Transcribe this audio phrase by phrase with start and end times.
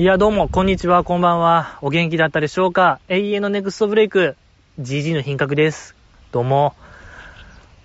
[0.00, 1.76] いや、どうも、こんにちは、こんばんは。
[1.82, 3.00] お元気だったでしょうか？
[3.08, 4.36] 永遠のネクストブレイク、
[4.78, 5.96] GG の品格です。
[6.30, 6.76] どうも。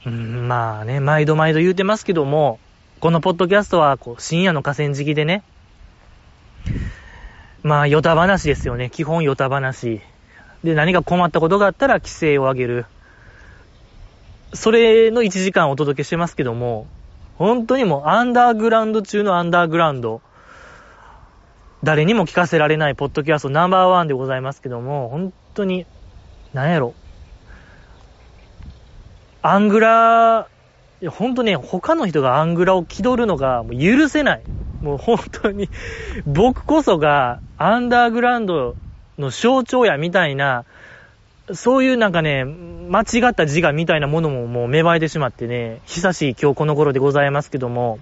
[0.05, 2.60] うん、まあね、毎度毎度言うてますけども、
[2.99, 5.41] このポッドキャストは、こう、深夜の河川敷でね、
[7.63, 8.92] まあ、ヨタ話ですよね。
[8.92, 10.00] 基本ヨタ話。
[10.64, 12.86] で、何か困ったことがあったら規制を上げる。
[14.54, 16.86] それの1時間お届けしてますけども、
[17.38, 20.22] 本当にもうアンダーグラウンド中のアンダーグラウンド。
[21.84, 25.85] 誰にも聞かせられないポッドキャストナンバーワンでございますけども、本当に、
[26.53, 26.94] なんやろ。
[29.41, 30.48] アングラ、
[31.02, 34.43] いや、本当ね、他の人がアングラを気取るのがもう許せない。
[34.81, 35.70] もう本当に、
[36.26, 38.77] 僕こそがアンダーグラウンド
[39.18, 40.63] の象徴やみたいな、
[41.52, 47.99] そういうなんかね、間違った自我みたいなものももう芽生えてしまってね、久しい今日この頃でございますけども、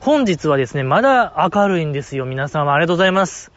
[0.00, 2.24] 本日はですね、まだ明るいんですよ。
[2.24, 3.52] 皆様ありがとうございます。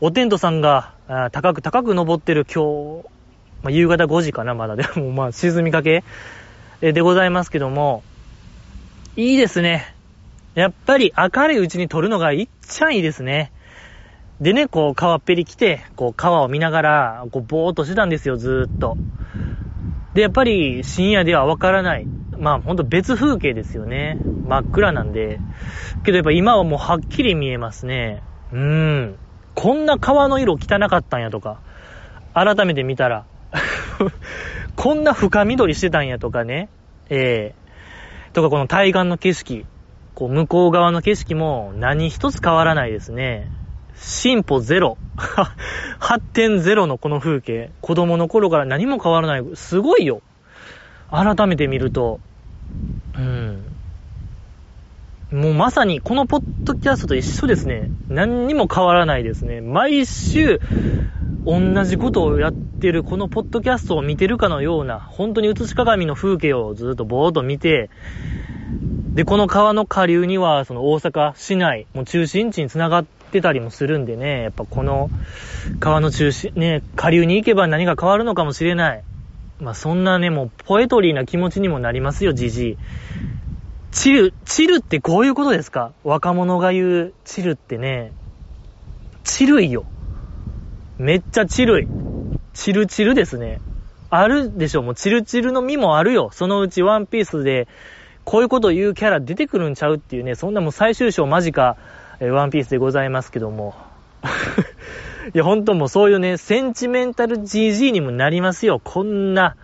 [0.00, 0.94] おテントさんが
[1.32, 3.04] 高く高く登ってる今日、
[3.62, 6.02] まあ、夕方5時かな、まだでも まあ沈みかけ
[6.80, 8.04] でございますけども、
[9.16, 9.94] いいですね。
[10.54, 13.52] やっぱり明るいうちに撮るのがいっちゃいいですね。
[14.40, 18.96] でね、こう川っぺり来て、こう川を見ながら、こうぼーっとしてたんですよ、ずーっと。
[20.14, 22.06] で、やっぱり深夜ではわからない。
[22.38, 24.18] まあほんと別風景ですよね。
[24.46, 25.40] 真っ暗なんで。
[26.04, 28.22] けどやっぱ今はもうはっきり見えますね。
[28.52, 29.18] うーん。
[29.54, 31.60] こんな川の色汚かったんやとか。
[32.34, 33.24] 改めて見たら。
[34.76, 36.68] こんな深緑してたんやとかね。
[37.10, 39.66] ええー、とかこの対岸の景色。
[40.14, 43.50] こう向こう側の景色も何一つ変わらないですね。
[43.96, 44.96] 進歩ゼロ。
[45.98, 47.70] 発展ゼロのこの風景。
[47.80, 49.44] 子供の頃から何も変わらない。
[49.54, 50.22] すごいよ。
[51.10, 52.20] 改めて見ると。
[53.16, 53.62] うん。
[55.32, 57.90] もうまさにこのポッドキャストと一緒ですね。
[58.08, 59.60] 何にも変わらないですね。
[59.60, 60.60] 毎週、
[61.46, 67.88] 同じことをやってるこのポッドキャストを見てるかのような、本当に映し鏡の風景をずっとぼーっと見て、
[69.14, 75.10] で、この川の下流には、その大阪市内、もう中心地に繋がってたりもするんでね、やっぱこの
[75.80, 79.02] 川の中心、ね、下流に行けば何が変わるのかもしれない。
[79.58, 82.78] まあそんなね、もうポエトリーな気持ちにもなりますよ、じじい。
[83.90, 85.92] チル、チルってこういうことですか？
[86.04, 88.12] 若者が言うチルってね、
[89.24, 89.84] チルいよ。
[90.98, 91.88] めっちゃチルい。
[92.54, 93.60] チルチルですね。
[94.10, 94.82] あるでしょ？
[94.82, 96.30] もうチルチルの実もあるよ。
[96.32, 97.68] そのうちワンピースで、
[98.24, 101.76] こういうこと言うキャラ出てくるんちゃうっていうね、そんなもう最終章間近、
[102.20, 103.74] えワンピースでございますけども。
[105.34, 108.80] いや、ほんともうそういうね、センチメンタル GG にもなりますよ。
[108.82, 109.56] こんな、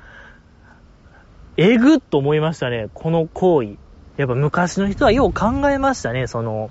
[1.57, 3.79] えぐっと思いましたね、この行為。
[4.17, 6.71] やっぱ昔の人はよう考えましたね、その、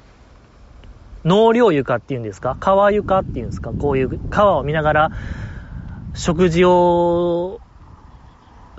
[1.24, 2.58] 納涼床っていうんですか？
[2.60, 3.74] 川床っていうんですか？
[3.74, 5.12] こういう川を見ながら、
[6.14, 7.60] 食事を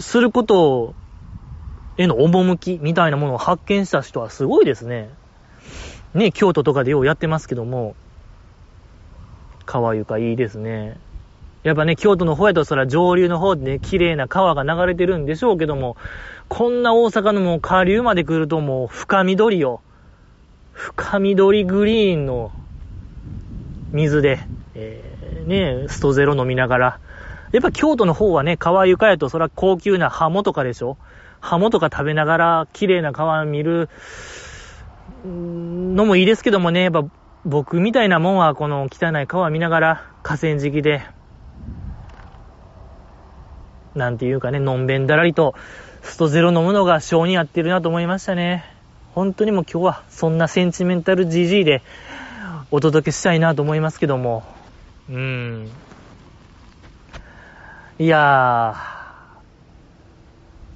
[0.00, 0.96] すること
[1.96, 5.17] への趣みたいなものを発見した人はすごいですね。
[6.14, 7.94] ね、京都とかでようやってますけども、
[9.66, 10.98] 川床いいですね。
[11.62, 15.96] やっぱね、京都の方やとそら上流の方でね、綺麗な川が流れてるんでしょうけども、
[16.48, 19.82] こんな大阪のもう下流まで来るともう深緑よ。
[20.72, 22.52] 深緑グリーンの
[23.92, 24.38] 水で、
[24.74, 27.00] えー、ね、ストゼロ飲みながら。
[27.52, 30.96] やっぱ京都の方はね、川床やとそら高級なハモとかでしょ
[31.40, 33.88] ハモとか食べながら綺麗な川見る
[35.24, 37.04] のもいいですけどもね、やっぱ
[37.44, 41.02] 僕みたいなもんはこの汚い川見ながら河川敷で、
[43.94, 45.54] なんていうかね、のんべんだらりと
[46.02, 48.64] ストゼロ飲むのが性に合ってるなと思いましたね。
[49.14, 51.82] 本当にもう今日はそんなセンチメンタル GG で
[52.70, 54.44] お届けしたいなと思いますけども。
[55.08, 55.68] うーん。
[57.98, 58.74] いや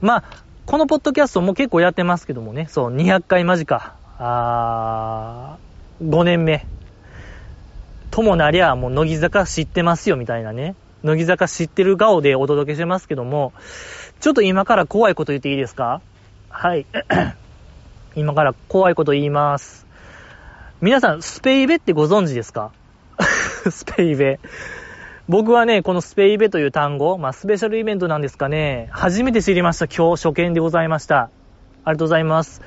[0.03, 0.05] ー。
[0.05, 0.25] まあ、
[0.67, 4.02] このポッドキャストも結構やってますけどもね、そう、200回間近。
[4.25, 6.65] あー、5年目。
[8.13, 10.77] ともなりゃ、もう乃木坂知ってますよ、みたいなね。
[11.03, 13.53] 乃木坂知ってる顔でお届けしてますけども、
[14.21, 16.01] ちょっと今から怖いこと言っていいですか？
[16.51, 16.87] はい。
[18.15, 19.87] 今から怖いこと言います。
[20.81, 22.71] 皆さん、スペイベってご存知ですか？
[23.71, 24.39] スペイベ。
[25.29, 29.87] 僕はね、このスペイベという単語、まあ、スペシャルイベントなんですかね、初めて知りました。
[29.87, 31.31] 今日、初見でございました。
[31.85, 32.61] ありがとうございます。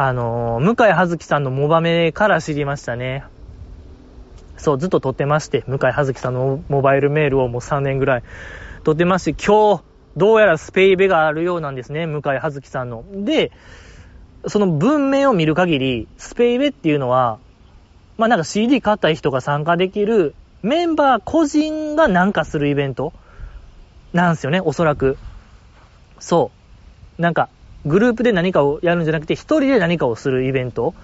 [0.00, 3.24] あのー、向井葉月さんのモバメから知りましたね。
[4.56, 8.22] そう、ずっと撮ってまして、向井葉月さんのモバイルメールをもう3年ぐらい
[8.84, 9.82] 撮ってまして、今日、
[10.16, 13.02] どうやらスペイベがあるようなんですね、向井葉月さんの。
[13.24, 13.50] で、
[14.46, 17.40] その文面を見る限り、スペイベっていうのは、
[18.18, 23.12] まあなんか CD 買った人が参加できるメンバー個人がなんかするイベント
[24.12, 25.18] なんすよね、おそらく。
[26.20, 26.52] そ
[27.18, 27.20] う。
[27.20, 27.48] なんか、
[27.88, 30.94] グループで何かをやるんじゃなくて、一人で何かをするイベント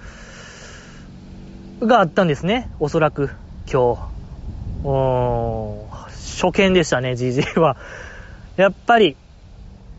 [1.80, 3.30] があったんですね、おそらく、
[3.70, 3.98] 今日。
[4.86, 7.76] お初見でしたね、GG は。
[8.56, 9.16] やっぱり、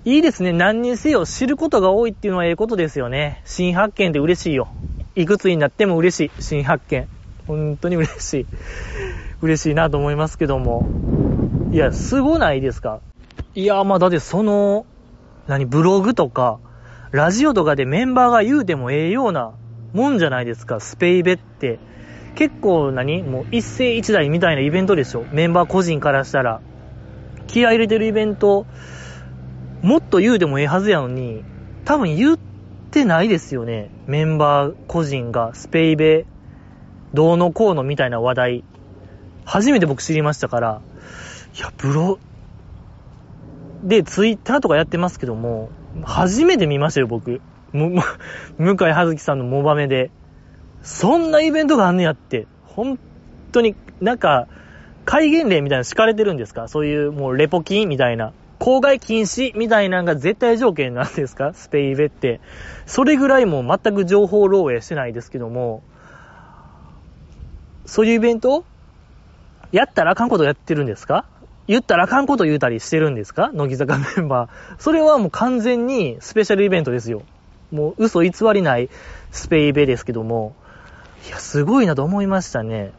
[0.06, 0.54] いいですね。
[0.54, 3.42] 何にせよ知ることが多いっていうのはええことですよね。
[3.46, 4.68] 新発見って嬉しいよ。
[5.16, 6.42] いくつになっても嬉しい。
[6.42, 7.08] 新発見。
[7.48, 8.46] 本当に嬉しい。
[9.42, 10.88] 嬉しいなと思いますけども。
[11.72, 13.00] いや、すごないですか？
[13.56, 14.86] いや、まあだってその、
[15.48, 16.60] 何、ブログとか、
[17.16, 19.54] ラジオとかでメンバーが言うてもええような
[19.94, 21.80] もんじゃないですか、スペイベって。
[22.36, 23.24] 結構何？
[23.24, 26.60] もう一世一代みたいなイベントでしょメンバー個人からしたら。
[27.48, 28.66] 気合入れてるイベント、
[29.82, 31.46] もっと言うてもええはずやのに、
[31.86, 32.38] 多分言っ
[32.92, 33.92] てないですよね。
[34.08, 36.26] メンバー個人がスペイベ、
[37.14, 38.64] どうのこうのみたいな話題。
[39.46, 40.82] 初めて僕知りましたから、
[41.58, 42.20] いや、ブロ、
[43.86, 45.70] で、ツイッターとかやってますけども、
[46.04, 47.40] 初めて見ましたよ、僕。
[47.72, 48.02] む、
[48.58, 50.12] 向井葉月さんのモバメで。
[50.82, 52.48] そんなイベントがあんねやって。
[52.66, 53.00] 本
[53.52, 54.48] 当に、なんか、
[55.06, 56.68] 戒厳令みたいなの敷かれてるんですか？
[56.68, 58.34] そういうもうレポキンみたいな。
[58.58, 61.54] 公害禁止みたいなのが絶対条件なんですか？
[61.54, 62.42] スペイベって。
[62.88, 65.84] それぐらいもう全く情報漏洩してないですけども、
[67.86, 68.66] そういうイベント？
[69.72, 71.26] やったらあかんことやってるんですか？
[71.68, 73.50] 言ったらあかんこと言うたりしてるんですか？
[73.54, 74.50] 乃木坂メンバー。
[74.78, 77.24] それはもう完全にスペシャルイベントですよ。
[77.72, 78.90] もう嘘偽りない
[79.32, 80.56] スペイベですけども、
[81.28, 82.92] いや、すごいなと思いましたね。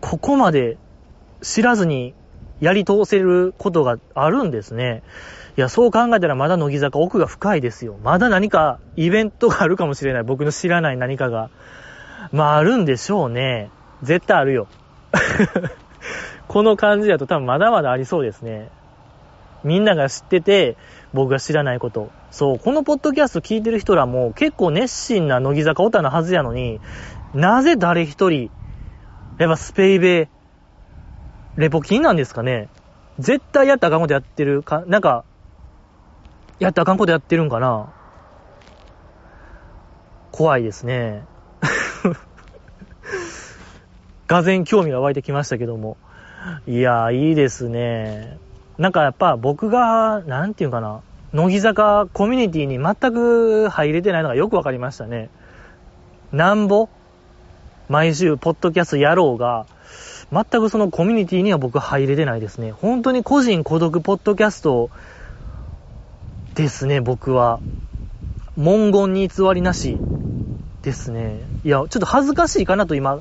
[0.00, 0.78] ここまで
[1.42, 2.14] 知らずに
[2.60, 5.02] やり通せることがあるんですね。
[5.58, 7.98] いや、そう考えたらまだ乃木坂奥が深いですよ。
[8.02, 10.22] まだ何かイベントがあるかもしれない。
[10.22, 11.50] 僕の知らない何かが。
[12.32, 13.70] まあ、あるんでしょうね。
[14.02, 14.68] 絶対あるよ。
[16.50, 18.70] この感じだと多分まだまだありそうですね。
[19.62, 20.76] みんなが知ってて、
[21.14, 22.10] 僕が知らないこと。
[22.32, 26.80] そう、このポッドキャスト聞いてる人らも結構熱心な乃木坂オタなはずやのに、
[27.34, 28.50] なぜ誰一人、
[29.38, 30.28] やっぱスペイベ
[31.54, 32.68] レポキンなんですかね
[33.20, 35.24] 絶対やったらあかんことやってるか、なんか、
[36.58, 37.92] やったあかんことやってるんかな
[40.32, 41.22] 怖いですね。
[44.26, 45.96] がぜん興味が湧いてきましたけども。
[46.66, 48.38] いやー、いいですね。
[48.78, 51.00] なんかやっぱ僕が、なんていうかな、
[51.32, 55.28] 乃木坂コミュニティに全く入れてないのがよくわかりましたね。
[56.32, 56.88] なんぼ
[57.88, 59.66] 毎週ポッドキャストやろうが、
[60.32, 62.72] 全くそのコミュニティには僕入れてないですね。
[62.72, 64.90] 本当に個人孤独ポッドキャスト
[66.54, 67.60] ですね、僕は。
[68.56, 69.98] 文言に偽りなし
[70.82, 71.40] ですね。
[71.64, 73.20] いや、ちょっと恥ずかしいかなと今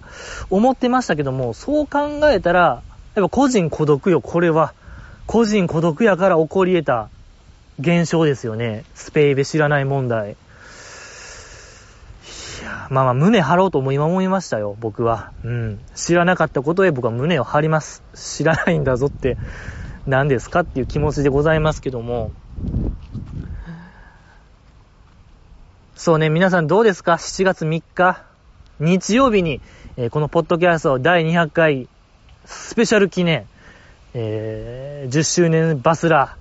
[0.50, 2.81] 思ってましたけども、そう考えたら、
[3.19, 4.74] やっぱ個人孤独よ、これは。
[5.27, 7.10] 個人孤独やから起こり得た
[7.80, 8.83] 現象ですよね。
[8.95, 10.36] スペイベ知らない問題。
[12.89, 15.31] まあまあ、胸張ろうとも今思いましたよ、僕は。
[15.44, 15.80] うん。
[15.95, 18.04] 知らなかったことへ僕は胸を張ります。
[18.16, 19.38] 知らないんだぞって、
[20.07, 22.31] 何ですかっていう気持ちでございますけども。
[25.95, 28.24] そうね、皆さんどうですか ?7 月3日、
[28.80, 29.62] 日曜日に、
[29.98, 31.88] えー、このポッドキャスト第200回
[32.49, 33.45] スペシャル記念、
[34.15, 36.35] えー、10周年バスラ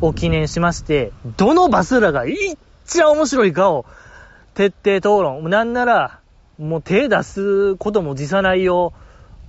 [0.00, 3.84] を記念しまして、どのバスラがいっちゃ面白いかを
[4.54, 5.50] 徹底討論。
[5.50, 6.20] なんなら、
[6.58, 8.92] もう手出すことも辞さないよ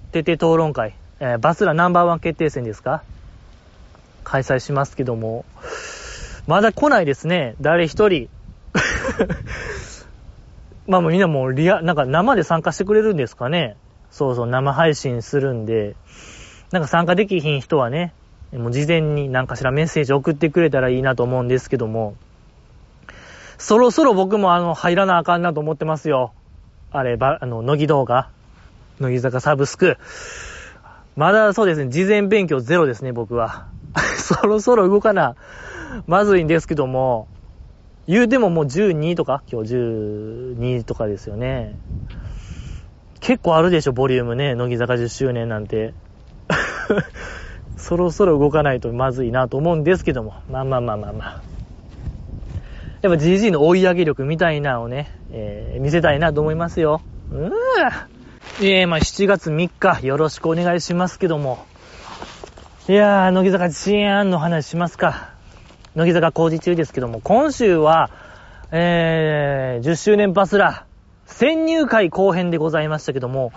[0.09, 0.95] う、徹底討論会。
[1.19, 3.03] えー、バスラナンバーワン決定戦ですか？
[4.23, 5.45] 開催しますけども、
[6.47, 7.53] まだ来ないですね。
[7.61, 8.27] 誰一人。
[10.87, 13.77] まあもうみんなもうリア、なんか生で参加してくれるんですかね。
[14.11, 15.95] そうそう、生配信するんで、
[16.71, 18.13] なんか参加できひん人はね、
[18.53, 22.15] もう事前に何かしらメッセージ送ってくれたらいいなと思うんですけども、
[23.57, 26.33] そろそろ僕もあの、入らなあかんなと思ってますよ。
[26.91, 28.29] あれ、ば、あの、乃木動画。
[28.99, 29.97] 乃木坂サブスク。
[31.15, 33.65] まだそうですね、事前勉強ゼロですね、僕は。
[34.17, 35.35] そろそろ動かな、
[36.07, 37.27] まずいんですけども、
[38.07, 39.43] 言うてももう12とか？
[39.51, 41.77] 今日12とかですよね。
[43.21, 44.55] 結構あるでしょ、ボリュームね。
[44.55, 45.93] 乃木坂10周年なんて。
[47.77, 50.33] そろそろ動かないとまずいなと思うんですけども。
[50.51, 51.41] まあまあまあまあまあ。
[53.01, 57.01] やっぱ GG の追い上げ力みたいなのをね、えー、見せたいなと思いますよ。
[57.31, 57.51] うー
[58.61, 61.65] えー、まあ7月3日よろしくお願いしますけども。
[62.89, 65.29] いやー、乃木坂遅延案の話しますか。
[65.95, 68.09] 乃木坂工事中ですけども、今週は、
[68.71, 70.90] えー、10周年パスラー、
[71.31, 73.51] 先入会後編でございましたけども、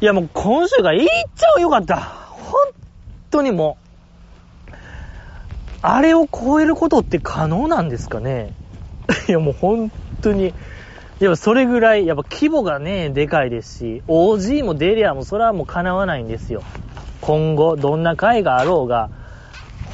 [0.00, 1.96] いやもう今週がいっちゃうよかった。
[1.96, 2.54] 本
[3.30, 3.76] 当にも
[4.70, 4.74] う、
[5.82, 8.52] あれを超えることって可能なんですかね？
[9.28, 9.90] いやもう本
[10.22, 10.54] 当に、
[11.20, 16.62] やっぱそれぐらい、やっぱ規模がね、でかいですし、OG もデリアもそれはもう叶わないんですよ。
[17.20, 19.10] 今後、どんな回があろうが、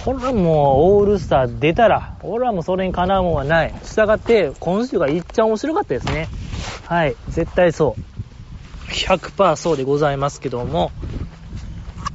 [0.05, 3.75] これはもうオールスター出たら、俺はもうそれにかなうもんはない。
[3.83, 6.29] したがって、今週がいっちゃ面白かったですね。
[6.89, 8.93] はい、絶対そう。
[8.93, 10.93] 100%そうでございますけども、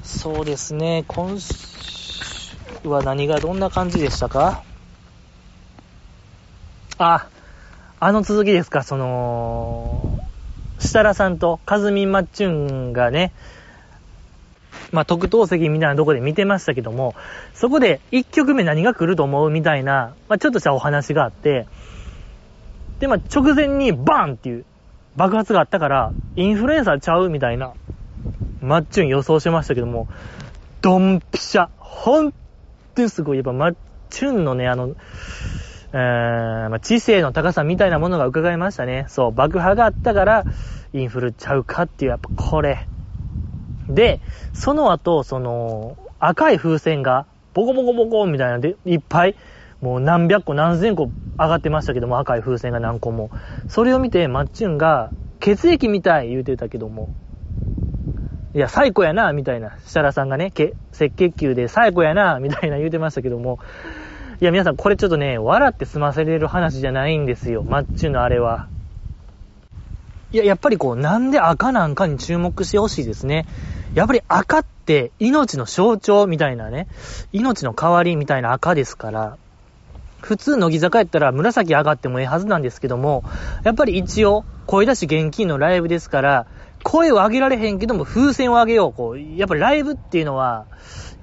[0.02, 4.64] そうですね、今週は何がどんな感じでしたか？
[6.98, 7.28] あ、
[8.00, 10.18] あの続きですか、その、
[10.80, 13.34] 設楽さんとカズミマッチュンがね、
[14.94, 17.14] まあ、特等席みたいなとこで見てましたけども、
[17.54, 21.68] そこで1曲目何が来ると思うみたいな、まあ、ちょっとしたお話があって、
[23.02, 24.64] で、まあ、直前にバーンっていう
[25.16, 27.74] 爆発があったから、インフルエンサーちゃうみたいな、
[28.62, 30.08] マッチュン予想してましたけども、
[30.82, 31.70] ドンピシャ。
[31.80, 33.38] ほんとにすごい。
[33.38, 33.76] やっぱマッ
[34.12, 34.96] チュンのね、あの、
[35.94, 39.06] えー、まあ、知性の高さみたいなものが伺いましたね。
[39.10, 40.46] そう、爆破があったから、
[40.94, 42.88] インフルちゃうかっていう、やっぱこれ。
[43.90, 44.22] で、
[44.54, 49.36] その後、その、赤い風船が、ボコボコボコみたいなんで、いっぱい、
[49.82, 53.32] もう何百個何千個上がってましたけども、赤い風船が何個も。
[53.68, 55.10] それを見て、マッチュンが、
[55.40, 57.10] 血液みたい言うてたけども、
[58.54, 59.78] いや、最高やな、みたいな。
[59.80, 63.60] 設楽さんがね、赤血球で最高やな、みたいな言うてましたけども、
[64.40, 67.64] いや、皆さん、これちょっとね、笑って済ませれる話じゃないんですよ。
[67.64, 68.68] マッチュンのあれは。
[70.32, 73.46] いや、やっぱりこう、なんで赤なんかに注目してほしいですね。
[73.94, 76.88] やっぱり赤って命の象徴みたいなね、
[77.34, 79.38] 命の代わりみたいな赤ですから、
[80.22, 83.24] 普通乃木坂やったら紫上がってもええはずなんですけども、
[83.64, 86.46] やっぱり一応、声出し現金のライブですから、
[86.84, 88.94] 声を上げられへんけども風船を上げよう。
[88.94, 90.66] こう、やっぱライブっていうのは、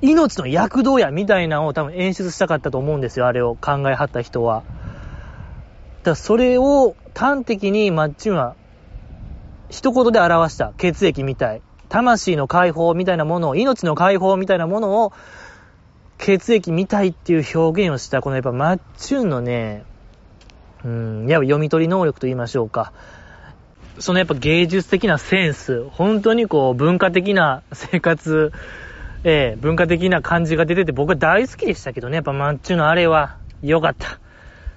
[0.00, 4.62] 命の躍動やみたいなのを多分演出したかったと思うんですよ、あれを考えはった人は。
[6.04, 8.54] だそれを端的にマッチンは
[9.68, 11.62] 一言で表した血液みたい。
[11.88, 15.12] 魂の解放みたいなものを、命の解放みたいなものを
[16.18, 19.84] 血液みたいっていう表現をした、このやっぱマッチュンのね、
[20.84, 22.92] うん、やっぱ読み取り能力と言いましょうか。
[23.98, 28.52] そのやっぱ芸術的なセンス、本当にこう文化的な生活、
[29.24, 34.20] ええ文化的な感じが出てて僕は大好きでしたけどね、やっぱマッチュンのあれは良かった。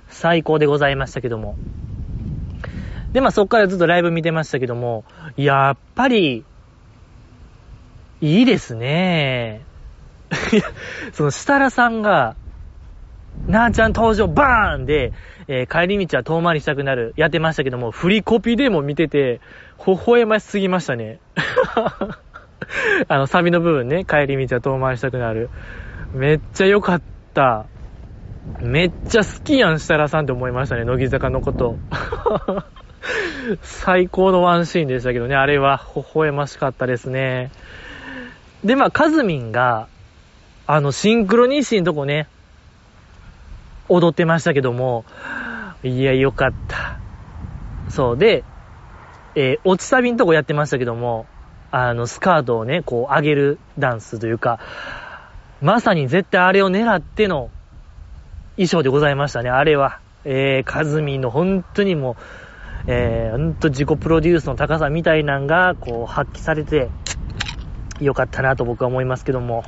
[0.09, 1.55] 最高でございましたけども。
[3.13, 5.03] で、まあそっからずっとライブ見てましたけども、
[5.35, 6.43] やっぱり、
[8.21, 9.61] いいですね。
[10.51, 10.63] いや
[11.11, 12.35] その、設楽さんが、
[13.47, 15.13] なーちゃん登場バーンで、
[15.47, 19.41] えー、帰り道は遠回りしたくなる、やってましたけども、振りコピでも見てて、
[19.85, 21.19] 微笑ましすぎましたね。
[23.07, 25.49] あの、サビの部分ね、帰り道は遠回りしたくなる。
[26.13, 27.01] めっちゃ良かっ
[27.33, 27.65] た。
[28.61, 31.77] めっちゃ好きやん、設楽さんって思いましたね、乃木坂のこと。
[33.61, 37.51] 最高のワンシーンでしたけどね、あれは微笑ましかったですね。
[38.63, 39.87] で、まあ、カズミンが、
[40.67, 42.27] あの、シンクロニシーのとこね、
[43.89, 45.05] 踊ってましたけども、
[45.83, 46.99] いや、よかった。
[47.89, 48.43] そうで、
[49.35, 51.25] えー、落ちサビのとこやってましたけども、
[51.71, 54.59] あの、スカートをね、こう上げるダンスというか、
[55.61, 57.49] まさに絶対あれを狙っての
[58.55, 59.99] 衣装でございましたね、あれは。
[60.23, 62.15] えー、カズミの本当にもう、
[62.87, 66.89] えー、ほんと自己プロデュースの高さみたいなんが、こう、発揮されて、
[67.99, 69.63] よかったなと僕は思いますけども。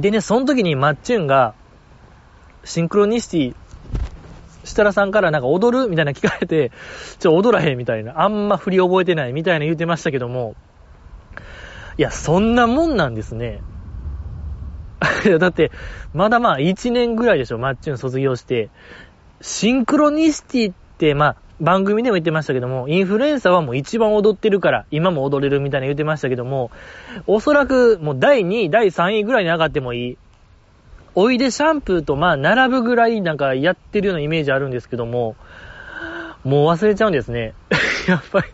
[0.00, 1.54] でね、その時にマッチュンが、
[2.64, 3.54] シンクロニシティ、
[4.64, 6.72] 設楽さんからなんか踊るみたいな聞かれて、
[7.20, 8.20] ちょ、踊らへんみたいな。
[8.22, 10.54] あんま振り覚えてないみたいな言ってましたけども、
[11.96, 13.60] いや、そんなもんなんですね。
[15.38, 15.70] だって、
[16.12, 18.70] まだまあ1年ぐらいでしょ、マッチュン卒業して。
[19.40, 26.70] シンクロニシティって、まあ、番組でも言ってましたけども、インフルエンサーはもう一番踊ってるから、今も踊れるみたいな言ってましたけども、
[27.26, 30.18] おそらくもう第2位、第3位ぐらいに上がってもいい。
[31.14, 35.36] おいでシャンプーとまあ並ぶぐらいなんかやってるようなイメージあるんですけども、
[36.42, 37.54] もう忘れちゃうんですね。
[38.08, 38.46] やっぱり、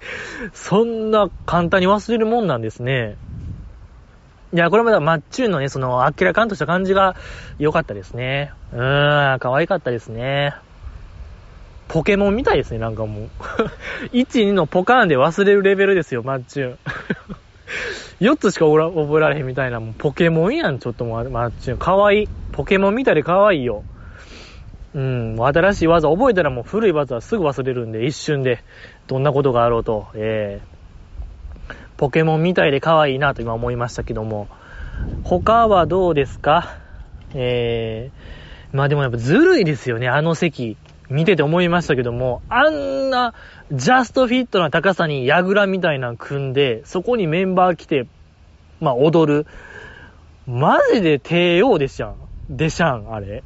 [0.52, 3.16] そんな簡単に忘れるもんなんですね。
[4.52, 7.16] いや、これまだマッチューのね、その、あっけらかんとした感じが
[7.58, 8.52] 良かったですね。
[8.72, 10.54] うーん、可愛かったですね。
[11.92, 13.28] ポケモンみたいですね、なんかもう。
[14.14, 16.78] 1、2のポカーンで忘れるレベルですよ、マッチュン。
[18.22, 21.78] 4つしか覚えられへんみたいな、もうポケモンやん、ちょっともう、マッチュン。
[21.78, 22.28] かわいい。
[22.52, 23.82] ポケモンみたいでかわいいよ。
[24.94, 28.62] うん、新しい技覚えたらもう古い技はすぐ忘れるんで、一瞬で、
[29.08, 34.46] どんなことがあろうと、えー、ポケモンみたいで可愛いいなと今思いましたけども、
[35.24, 36.76] 他はどうですか？
[37.34, 40.76] えー、まあでもやっぱずるいですよね、あの席。
[41.10, 43.34] 見てて思いましたけども、あんな
[43.72, 48.06] ジャストフィットな高さにヤグラみたいなの組んで、そこにメンバー来て、
[48.80, 49.46] まあ踊る。
[50.46, 52.16] マジで帝王でしゃん。
[52.48, 53.42] でしゃん、あれ。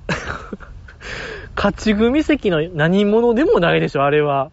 [1.57, 4.51] 勝ち組席の何者でもないでしょ、あれは。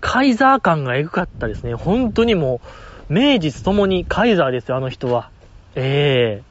[0.00, 1.74] カイザー感がエグかったですね。
[1.74, 2.60] 本当にも
[3.08, 5.30] う、名実ともにカイザーですよ、あの人は。
[5.74, 6.42] え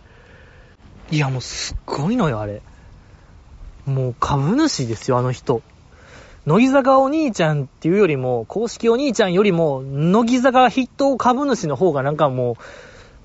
[1.12, 2.62] えいや、もうすっごいのよ、あれ。
[3.90, 5.62] もう株主ですよ、あの人。
[6.46, 12.56] 乃木坂お兄ちゃんっていうよりも、公式お兄ちゃんよりも、乃木坂筆頭株主の方がなんかもう、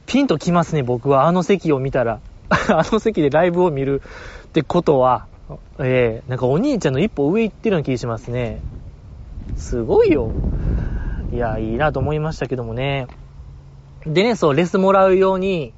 [0.06, 1.26] ピンときますね、僕は。
[1.26, 2.20] あの席を見たら。
[2.50, 4.02] あの席でライブを見る
[4.46, 5.26] ってことは、
[5.78, 8.60] ええー、なんかお兄ちゃんの一歩上行ってるような気しますね。
[9.56, 10.30] すごいよ。
[11.32, 13.06] いや、いいなと思いましたけどもね。
[14.06, 15.72] でね、そう、レスもらうように、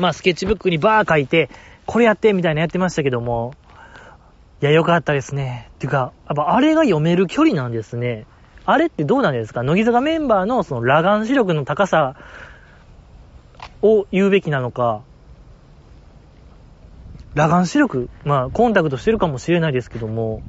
[0.00, 1.50] まあ、スケッチブックにバー書いて、
[1.86, 3.54] これやってみたいなやってましたけども、
[4.60, 5.70] いや、よかったですね。
[5.78, 8.26] てか、やっぱあれが読める距離なんですね。
[8.64, 9.62] あれってどうなんですか？
[9.62, 12.16] 乃木坂メンバーのその裸眼視力の高さ
[13.82, 15.02] を言うべきなのか、
[17.34, 20.42] 裸眼視力、まあ、コンタクトしてるかもしれないですけども、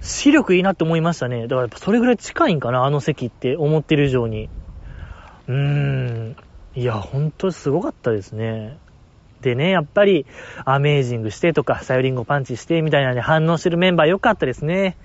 [0.00, 1.42] 視力いいなって思いましたね。
[1.42, 4.50] だからやっぱそれぐらい近いんかな、あの席って思ってる以上に。
[5.46, 6.36] うーん。
[6.74, 8.78] いや、ほんとすごかったですね。
[9.46, 10.26] でね、やっぱり、
[10.64, 14.96] アメージングしてとか、サヨリンゴパンチしてみたいなね、反応してるメンバーよかったですね。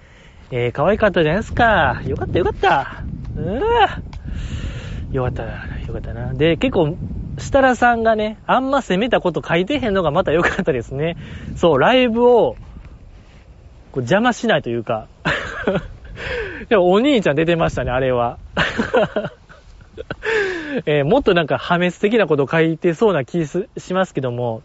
[0.50, 2.02] えー、可愛かったじゃないですか。
[2.06, 3.04] よかったよかった。
[3.36, 5.52] うーよかったな、
[5.86, 6.34] よかったな。
[6.34, 6.98] で、結構、
[7.38, 11.18] 設楽さんがね、あんま攻めたこと書いてへんのがまた良かったですね。
[11.56, 12.56] そう、ライブを、
[13.92, 15.08] こう邪魔しないというか。
[16.70, 18.40] でもお兄ちゃん出てましたね、あれは。
[20.86, 24.62] えー、もっとなんか破滅的なこと書いてそうな気しますけども、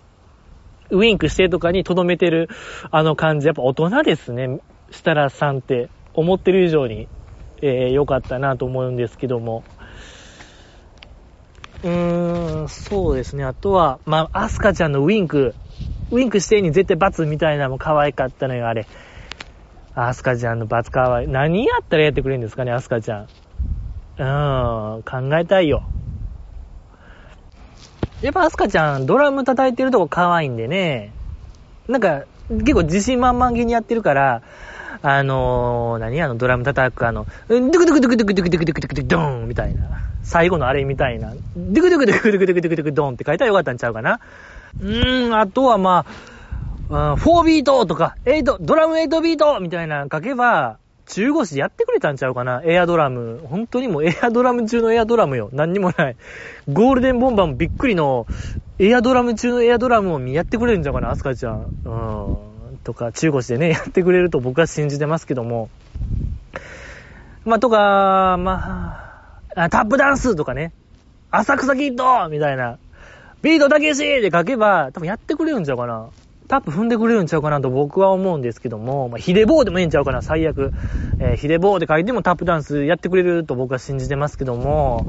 [0.90, 2.48] ウィンクしてとかに留めてる
[2.90, 7.08] あの感じ、やっぱ大人ですね、設楽さんって思ってる以上に、
[7.62, 9.64] えー、良かったなと思うんですけども。
[11.82, 13.44] うーん、そうですね。
[13.44, 15.54] あとは、まあ、アスカちゃんのウィンク。
[16.10, 18.86] ウィンクしてに絶対罰みたいなのも可愛かったのよ、あれ。
[19.94, 21.28] アスカちゃんの罰可愛い。
[21.28, 23.26] 何やったらやってくれるんですかね、アスカちゃん。
[24.18, 25.82] うん、考えたいよ。
[28.22, 31.12] やっぱアスカちゃん、ドラム叩いてるとこ可愛いんでね。
[31.86, 34.42] なんか、結構自信満々気にやってるから、
[35.02, 36.20] あのー、何？
[36.22, 39.82] あのドラム叩くあの、ドゥクドゥクドゥクドゥクドゥクドゥクドゥクドゥクドーンみたいな。
[40.22, 41.34] 最後のあれみたいな。
[41.34, 44.20] ドゥクドゥクドゥクドゥクドゥクドゥクドクドンって書いたらよかったんちゃうかな。
[44.80, 46.06] うーん、あとはま
[46.90, 52.62] あ、4ビートとか、8、ドラム8ビートみたいな書けば、中腰やってくれたんちゃうかな？
[52.64, 53.40] エアドラム。
[53.48, 55.50] 本当にもうエアドラム中のエアドラムよ。
[55.52, 56.16] 何にもない。
[56.72, 58.26] ゴールデンボンバーもびっくりの、
[58.78, 61.10] エアドラム中のエアドラムをやってくれるんちゃうかな？
[61.10, 61.70] アスカちゃん。
[61.84, 62.36] うん。
[62.84, 65.70] とか、中腰でね、やってくれると僕は信じてますけども。
[67.44, 70.72] まあ、とか、まあ、タップダンスとかね。
[71.30, 72.78] 浅草キッドみたいな。
[73.42, 76.08] ビートたけしで書けば、多分やってくれるんちゃうかな
[76.46, 80.72] タップ踏んでくれるんちゃうかなと僕は思うんですけども、まあ、ヒデボーでもええんちゃうかな、最悪。
[81.18, 85.06] えー、ヒデボーで書いてもタップダンスやってくれると僕は信じてますけども、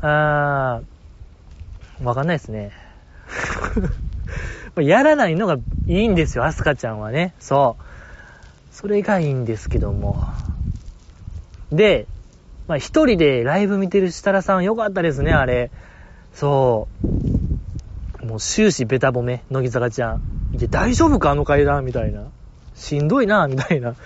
[0.00, 2.72] あー、わかんないですね。
[4.80, 7.34] やらないのがいいんですよ、アスカちゃんはね。
[7.38, 8.74] そう。
[8.74, 10.24] それがいいんですけども。
[11.70, 12.06] で、
[12.66, 15.70] まあ一人でライブ見てる設楽さんよかったですね、あれ。
[16.32, 16.88] そ
[18.22, 18.26] う。
[18.26, 20.22] もう終始ベタ褒め、乃木坂ちゃん。
[20.54, 22.30] いや、大丈夫かあの階段みたいな。
[22.76, 23.96] しんどいなみたいな。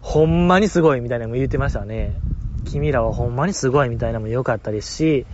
[0.00, 2.20] ほんまにすごいみたいなのも言ってましたね。
[2.64, 5.26] 君らはほんまにすごいみたいなのも良かったですし。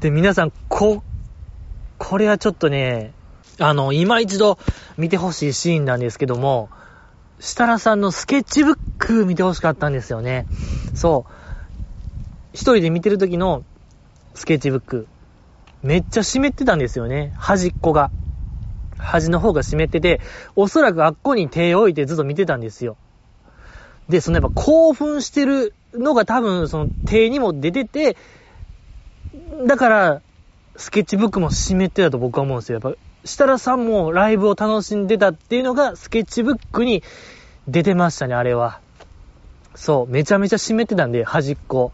[0.00, 1.02] で、皆さん、こ、
[1.98, 3.12] これはちょっとね、
[3.58, 4.58] あの、今一度
[4.96, 6.70] 見てほしいシーンなんですけども、
[7.40, 10.46] 設楽さんのスケッチブック見てほしかったんですよね。
[10.94, 11.32] そう。
[12.52, 13.64] 一人で見てる時の
[14.34, 15.06] スケッチブック。
[15.82, 17.34] めっちゃ湿ってたんですよね。
[17.36, 18.12] 端っこが。
[19.02, 20.20] 端の方が湿ってて、
[20.56, 22.96] おそらくあっこに手を置いてずっと見てたんですよ。
[24.08, 28.16] で、そのやっぱ興奮してるのが多分その手にも出てて、
[29.66, 30.22] だから、
[30.76, 32.80] スケッチブックも湿ってたと僕は思うんですよ。
[32.82, 37.02] やっぱ、設楽さんもライブを楽しんでたっていうのがスケッチブックに
[37.68, 38.80] 出てましたね、あれは。
[39.74, 41.92] そう、めちゃめちゃ湿ってたんで、端っこ。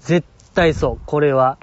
[0.00, 1.58] 絶対そう、これは。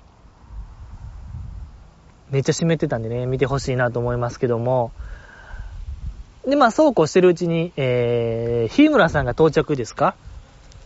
[2.34, 4.92] めっちゃ湿ってたんでね、見てほしいなと思いますけども。
[6.48, 10.16] で、まあ、そうこうしてるうちに、えー、日村さんが到着ですか？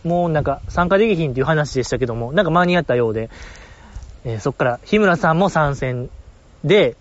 [0.04, 3.30] もうなんか参加できひんっていう話でしたけども、なんか間に合ったようで、
[4.24, 6.10] えー、そっから日村さんも参戦
[6.64, 6.96] で、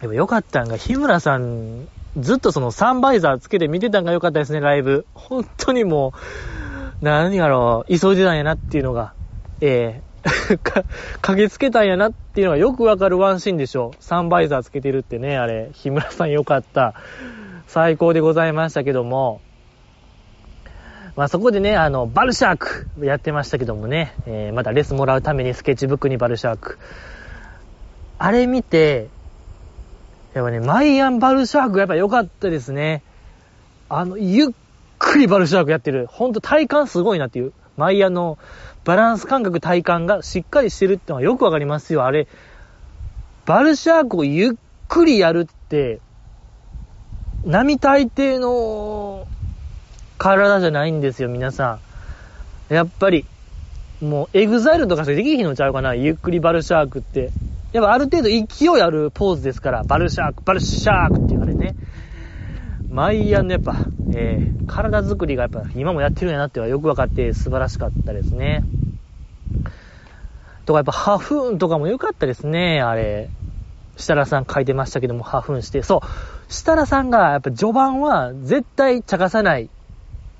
[0.00, 1.86] でもよかったんが、日村さん、
[2.18, 5.06] ずっとそのサンバイザーつけて見てたんがよかったですね、ライブ。
[5.14, 6.12] 本当にも
[7.00, 9.14] う、何やろう、急いでたんやなっていうのが、
[9.60, 10.11] えー、
[10.62, 10.84] か、
[11.20, 13.92] 駆けつけたんやなっていうのがよくわかるワンシーンでしょ。
[14.00, 16.94] サンバイザーつけてるってね、あれ、日村さんよかった。
[17.66, 19.40] 最高でございましたけども、
[21.16, 26.78] まあそこでね、あの、バルシャークやってましたけどもね、えー、またレスもらうためにスケッチブックにバルシャーク。
[28.18, 29.08] あれ見て、
[30.34, 33.02] やっぱね、マイアンバルシャークやっぱ良かったですね。
[33.88, 34.48] あの、ゆっ
[34.98, 36.06] くりバルシャークやってる。
[36.06, 37.52] ほんと体感すごいなっていう。
[37.76, 38.38] マイアンの
[38.84, 42.04] バランス感覚体感がしっかりしてるってのはよくわかりますよ。
[42.04, 42.26] あれ、
[43.46, 44.52] バルシャークをゆっ
[44.88, 46.00] くりやるって、
[47.44, 49.26] 並大抵の
[50.18, 51.78] 体じゃないんですよ、皆さ
[52.70, 52.74] ん。
[52.74, 53.24] やっぱり、
[54.00, 57.30] もう、エグザイルとかしかできひんのちゃうかな、ゆっくりバルシャークって。
[57.72, 61.41] やっぱある程度勢いあるポーズですから、バルシャーク、バルシャークって言わ
[62.92, 68.64] マイアンのやっぱ、えー、体作りがやっぱ今もやってるんやなってはよく分かって素晴らしかったですね。
[70.66, 73.30] とかやっぱハフーンとかも良かったですね、あれ。
[73.96, 75.82] 設楽さん書いてましたけども、ハフーンして。
[75.82, 76.52] そう。
[76.52, 79.70] 設楽さんがやっぱ序盤は絶対茶化さない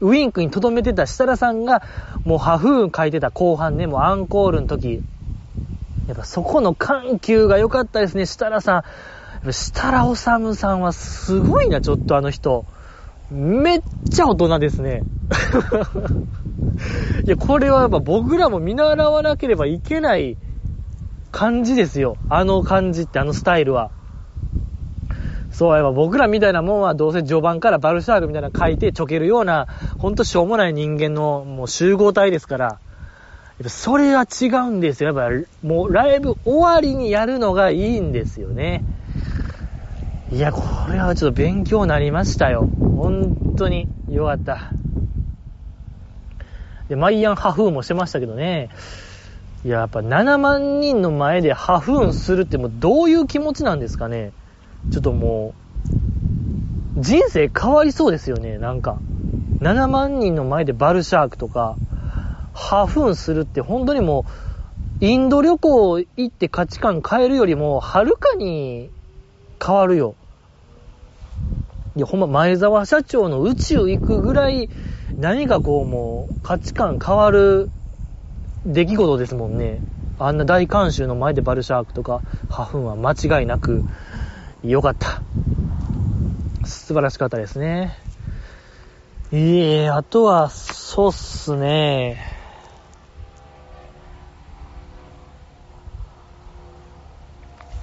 [0.03, 1.83] ウィンクに留めてた設楽さんが、
[2.25, 5.03] もうハフーン書いてた後半ね、もうアンコールの時、
[6.09, 8.83] やっぱそこの緩急が良かったですね、設楽さん。
[9.45, 12.65] ぱ設楽治さんはすごいな、ちょっとあの人。
[13.31, 15.05] めっちゃ大人ですね。
[17.27, 20.37] いや、これはやっぱ僕らも見習わなければいけない
[21.31, 22.17] 感じですよ。
[22.29, 23.91] あの感じって、あのスタイルは。
[25.51, 32.79] そう、やっぱ僕らみたいなもんはどうせ序盤からバルシャークみたいな書いてちょけるような、ほんとしょうもない人間のもう集合体ですから、やっ
[33.65, 35.15] ぱそれは違うんですよ。
[35.15, 38.85] やっぱもうライブ終わりにやるのがいいんですよね。
[40.33, 42.67] いや、これはちょっと勉強になりましたよ。
[42.97, 44.73] 本当によかった。
[46.89, 48.71] で、マイアンハフーンもしてましたけどね。
[49.63, 54.33] いや、やっぱ7万人の前でハフーンするってもうどういう気持ちなんですかね。
[54.91, 55.53] ちょっとも
[56.97, 58.97] う、人生変わりそうですよね、なんか。
[59.61, 61.77] 7万人の前でバルシャークとか、
[62.55, 64.25] ハフーンするって本当にも
[65.01, 68.89] う、インド旅行行って価値観変えるよりも、はるかに
[69.63, 70.15] 変わるよ。
[71.95, 74.71] いや、ほんま前澤社長の宇宙行くぐらい、
[75.19, 77.71] 何かこうもう価値観変わる
[78.65, 79.83] 出来事ですもんね。
[80.19, 83.85] あんな大観衆の前でバルシャークとか、ハフンは間違いなく
[84.65, 85.21] よかった。
[86.65, 87.95] 素晴らしかったですね。
[89.33, 92.23] いえ、あとは、そうっすね。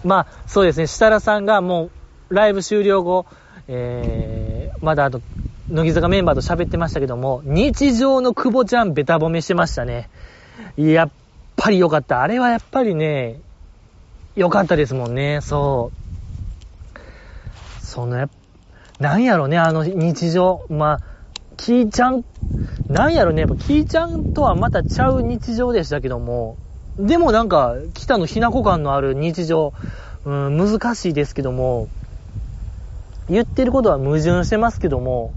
[0.03, 0.87] まあ、そうですね。
[0.87, 1.89] 設楽さんがも
[2.29, 3.25] う、ライブ終了後、
[3.71, 5.21] えー、まだあと、
[5.69, 10.09] 乃木坂メンバーと喋ってましたけども、日常の久保ちゃんベタ褒めしてましたね。
[10.75, 11.09] やっ
[11.55, 12.23] ぱりよかった。
[12.23, 13.39] あれはやっぱりね、
[14.35, 15.39] よかったですもんね。
[15.41, 16.99] そう。
[17.85, 18.27] そのや、
[18.99, 20.65] なんやろね、あの日常。
[20.69, 20.99] まあ、
[21.55, 22.25] キーちゃん、
[22.87, 26.57] なんやろね、やっぱキーちゃんとはまたちゃう日常でしたけども、
[26.97, 29.73] でもなんか、北のひなこ感のある日常、
[30.25, 31.87] うん、難しいですけども、
[33.29, 35.33] 言ってることは矛盾してますけども、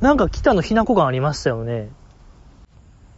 [0.00, 1.90] なんか北のひなこ感ありましたよね。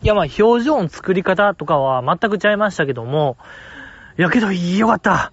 [0.02, 3.36] いやまあ表情の作り方とかは全くちゃいましたけども、
[4.18, 5.32] いやけどよかった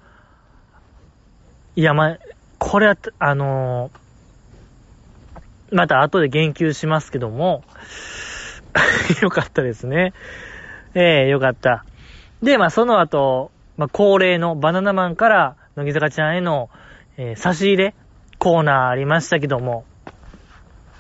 [1.80, 2.19] いや、まあ、
[2.58, 7.63] これは、あのー、また後で言及しますけども、
[9.21, 10.12] よかったですね。
[10.93, 11.86] ええー、よかった。
[12.43, 16.69] で、まあ、その後、まあ、恒例のバナナマンから乃木坂ちゃんへの、
[17.21, 17.95] えー、差し入れ
[18.38, 19.84] コーナーありましたけども、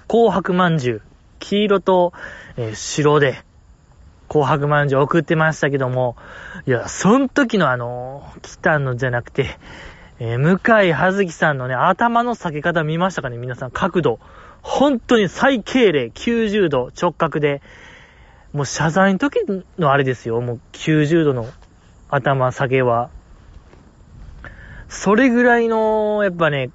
[0.09, 1.01] 紅白まんじゅう、
[1.39, 2.11] 黄色と、
[2.57, 3.41] えー、白で、
[4.27, 6.17] 紅白まんじゅう送ってましたけども、
[6.67, 9.57] いや、その時のあの、来たのじゃなくて、
[10.19, 14.19] えー、向井葉月さんのね、頭の裂け方見ましたかね皆さん、角度。
[14.61, 17.61] 本当に最敬礼、90度直角で、
[18.51, 19.37] もう謝罪の時
[19.77, 21.47] のあれですよ、もう90度の
[22.09, 23.09] 頭下げは。
[24.89, 26.71] それぐらいの、やっぱね、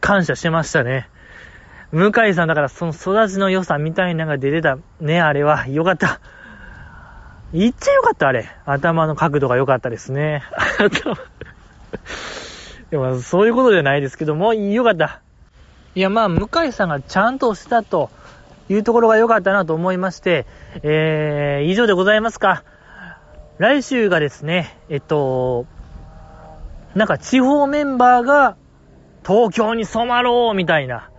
[0.00, 1.08] 感謝してましたね。
[1.90, 5.66] 向井さんだからその育ちの良さみたいなのが出てたね、あれは。
[5.66, 6.20] よかった。
[7.52, 8.48] 言っちゃよかった、あれ。
[8.66, 10.42] 頭の角度が良かったですね。
[12.90, 15.20] でも、そういうことじゃないですけども、よかった。
[15.94, 18.10] いや、まあ、向井さんがちゃんとしたと
[18.68, 20.44] いうところが良かったなと思いまして、
[20.82, 22.64] えー、以上でございますか。
[23.58, 25.64] 来週がですね、えっと、
[26.96, 28.56] なんか地方メンバーが
[29.24, 31.10] 東京に染まろうみたいな、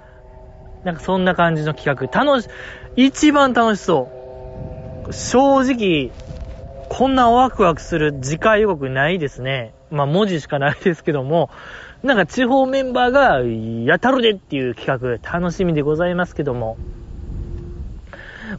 [0.83, 2.07] なんかそんな感じの企画。
[2.07, 2.49] 楽し、
[2.95, 4.09] 一番楽しそ
[5.07, 5.13] う。
[5.13, 6.09] 正直、
[6.89, 9.75] こんなワクワクする次回予告ないですね。
[9.91, 11.51] まあ文字しかないですけども、
[12.01, 13.41] なんか地方メンバーが
[13.85, 16.77] やたるでっていう企画、楽しみでございますけども。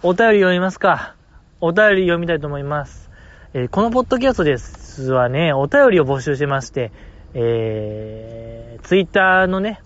[0.05, 1.17] お便り読みますか。
[1.61, 3.11] お便り読みたいと思います。
[3.55, 6.93] えー、このポッドキャストですはね、お便りを募集してまして、
[7.35, 9.81] えー、ツイッターのね、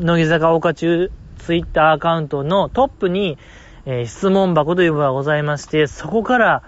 [0.00, 3.38] 乃木坂岡中ツイッターアカウントのトップに、
[3.84, 6.62] えー、質問箱というのがございまして、そこから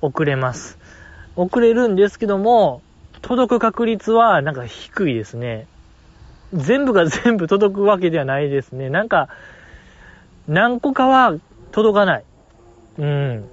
[0.00, 0.78] 送れます。
[1.36, 2.82] 送れるんですけども、
[3.20, 5.66] 届く確率はなんか低いですね。
[6.52, 8.90] 全部が全部届くわけではないですね。
[8.90, 9.28] なんか、
[10.48, 11.34] 何個かは
[11.70, 12.24] 届かない。
[12.98, 13.48] うん。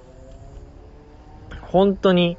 [1.62, 2.36] 本当に、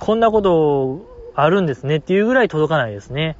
[0.00, 1.07] こんなことを
[1.40, 3.36] あるんですねっていうぐらい届かないですね。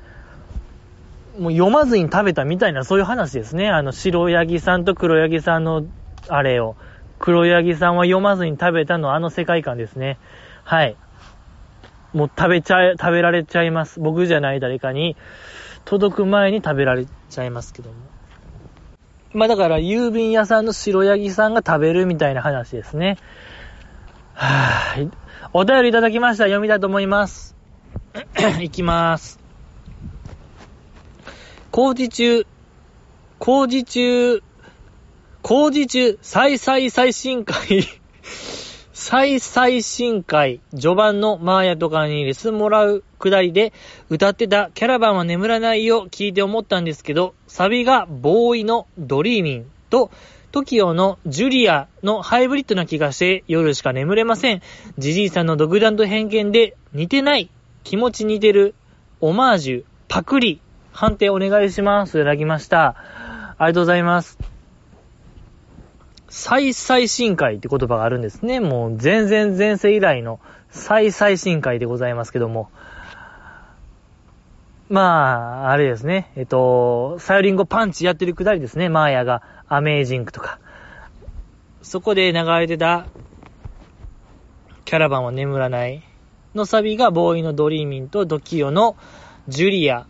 [1.37, 3.71] もう読まずに食べたみたいなそういう話ですね。
[3.71, 5.85] あの、白ヤギさんと黒ヤギさんの
[6.29, 6.77] あれを。
[7.19, 10.19] 黒ヤギさんは読まずに食べたのあの世界観ですね。
[10.63, 10.97] はい。
[12.13, 13.99] もう食べちゃえ、食べられちゃいます。
[13.99, 15.17] 僕じゃない誰かに
[15.85, 17.97] 届く前に食べられちゃいますけども。
[19.33, 23.19] まあだから郵便屋さんの白ヤギさんが食べるみたいな話ですね。
[24.35, 25.11] はぁ、
[25.53, 26.45] お便りいただきました。
[26.45, 27.58] 読みたいと思います。
[28.61, 29.39] いきまーす。
[31.71, 32.47] 工事中、
[33.39, 34.43] 工事中、
[35.43, 37.55] 工事中、再再最新回
[38.93, 43.73] 再最新回、序盤のマーヤとかにレスもらうくだりで
[44.09, 50.11] 歌ってたキャラバンは眠らないを聞いて思ったんですけど、サビがボーイのドリーミンと
[50.53, 54.63] TOKIO のジュリアのハイブリッドな気がして夜しか眠れません。
[54.97, 57.51] ジジイさんの独断と偏見で似てない、
[57.85, 58.75] 気持ち似てる、
[59.21, 60.61] オマージュ、パクリ、
[60.93, 62.19] 判定お願いします。
[62.19, 62.97] いただきました。
[62.97, 64.39] ありがとうございます。
[66.29, 68.61] 再最新回って言葉があるんですね。
[68.61, 72.71] もう全然前世以来の再最新回でございますけども。
[74.89, 76.33] まあ、あれですね。
[76.37, 78.89] えっと、サヨリンゴパンチやってるくだりですね。
[78.89, 80.59] マーヤがアメージングとか。
[81.83, 83.07] そこで流れてた、
[84.85, 86.03] キャラバンは眠らない
[86.55, 88.97] のサビがボーイのドリーミンとドキオの
[89.49, 90.07] ジュリア。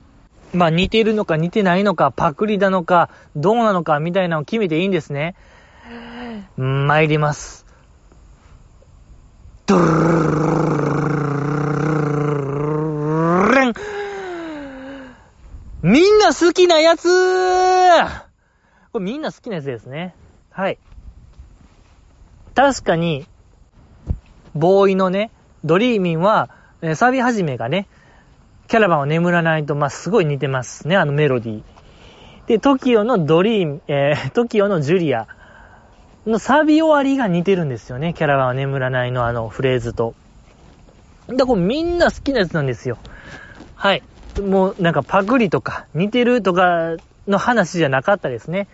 [0.53, 5.35] まあ似てるのか似てないのか、パクリなのか、どうなのかみたいなのを決めていいんですね。
[6.57, 7.66] 参ります。
[9.66, 9.83] ドゥ
[13.44, 13.72] ルン
[15.83, 17.09] みんな好きなやつ
[18.92, 20.14] これみんな好きなやつですね。
[20.51, 20.79] はい。
[22.55, 23.27] 確かに、
[24.55, 25.31] ボーイのね、
[25.64, 26.51] ドリーミンは、
[26.83, 27.88] えサビ始めがね、
[28.68, 31.62] キャラバンは眠らないと、まあ、すごい似てますね、あのメロディー。
[32.47, 35.27] で、TOKIO のドリーム、えー、 TOKIO のジュリア
[36.27, 40.14] のサビ終わりが似てるんですよね、キャラバンは眠らないのあのフレーズと。
[41.29, 42.99] だからみんな好きなやつなんですよ。
[43.75, 44.03] はい。
[44.40, 48.68] もうなんかパクリとか似てるとかの話じゃなかったですね。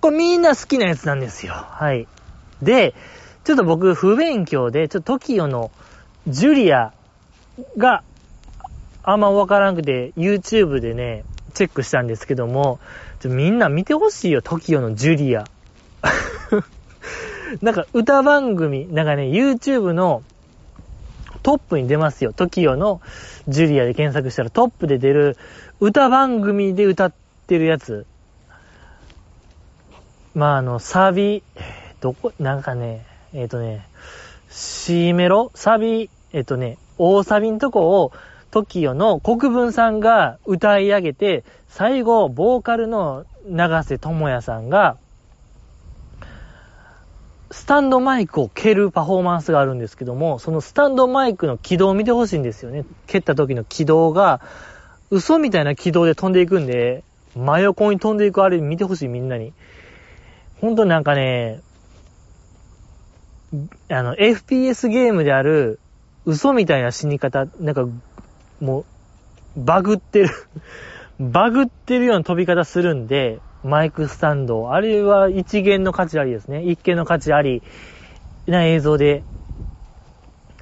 [0.00, 1.54] これみんな好きなやつなんですよ。
[1.54, 2.06] はい。
[2.62, 2.94] で、
[3.44, 5.70] ちょっと僕不勉強で、ちょっと TOKIO の
[6.28, 6.92] ジュリア
[7.76, 8.02] が
[9.02, 12.80] あんまわからんくて YouTube でね、チェックしたんですけども、
[13.20, 15.44] ちょみんな見てほしいよ、TOKIO のジュリア。
[17.62, 20.22] なんか歌番組、なんかね、YouTube の
[21.42, 22.32] トップに出ますよ。
[22.32, 23.00] TOKIO の
[23.46, 25.36] ジュリアで検索したらトップで出る
[25.78, 27.12] 歌番組で歌っ
[27.46, 28.06] てるやつ。
[30.34, 31.44] まあ、あの、サビ、
[32.00, 33.86] どこ、なんかね、えっ、ー、とね、
[34.50, 35.50] C メロ？
[35.54, 38.12] サビ、えっ、とね、大サビんとこを
[38.50, 44.98] TOKIO の国分さんが歌い上げて、最後、ボーカルの長瀬智也さんが、
[47.50, 52.84] スタンドマイクを蹴るパフォーマンスがあるんですけども、そのスタンドマイクの軌道を見てほしいんですよね。
[53.06, 54.42] 蹴った時の軌道が、
[55.10, 57.02] 嘘みたいな軌道で飛んでいくんで、
[57.34, 59.54] 真横に飛んでいくあれ見てほしいみんなに。
[60.60, 61.62] ほんとなんかね、
[63.88, 65.80] あの、FPS ゲームである
[66.26, 67.86] 嘘みたいな死に方、なんか、
[68.60, 68.84] もう、
[69.56, 70.30] バグってる
[71.18, 74.72] バグってるような飛び方するんで、マイクスタンド。
[74.72, 76.62] あれは一元の価値ありですね。
[76.62, 77.62] 一見の価値あり
[78.46, 79.22] な映像で、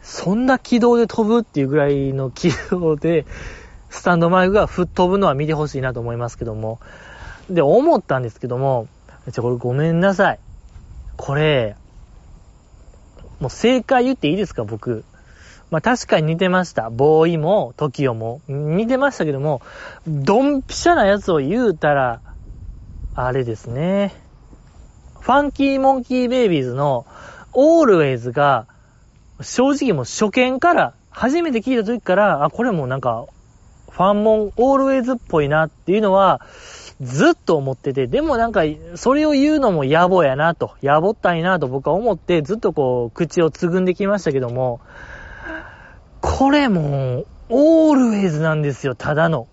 [0.02, 3.26] そんな軌道で飛ぶっていうぐらいの軌道で、
[3.88, 6.78] スタンドマイクが吹っ飛ぶのは見てほしいなと思いますけども。
[7.48, 8.86] で、思ったんですけども、
[9.28, 10.38] じゃ、これごめんなさい。
[11.16, 11.76] これ、
[13.40, 15.04] もう正解言っていいですか、僕。
[15.74, 16.88] まあ確かに似てました。
[16.88, 18.40] ボーイも、トキオも。
[18.46, 19.60] 似てましたけども、
[20.06, 22.20] ドンピシャなやつを言うたら、
[23.16, 24.14] あれですね。
[25.18, 27.06] ファンキーモンキーベイビーズの、
[27.52, 28.68] オールウェイズが、
[29.40, 33.26] 正直もう初見から、初めて聞いた時から、あ、これもなんか、
[33.90, 36.40] ファンモン、オールウェイズっぽいなっていうのは、
[37.00, 38.62] ずっと思ってて、でもなんか、
[38.94, 44.80] それを言うのも野暮やなと、野暮ったいなと僕は思って、ずっとこう、口をつぐんできましたけども、
[46.44, 49.48] これも、オールウェイズなんですよ、ただの。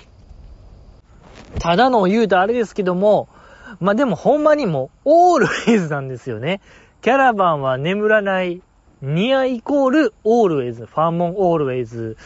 [1.57, 3.29] ただの言うとあれですけども、
[3.79, 6.59] まあ、でもほんまにもう、オールウェイズなんですよね。
[7.01, 8.61] キャラバンは眠らない、
[9.01, 12.17] ニアイコールオールウェイズ、ファンモンオールウェイズ。